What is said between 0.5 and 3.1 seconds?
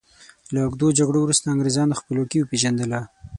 له اوږدو جګړو وروسته انګریزانو خپلواکي وپيژندله.